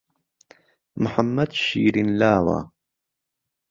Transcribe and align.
محەممەد 1.03 1.51
شیرن 1.65 2.09
لاوه 2.19 2.59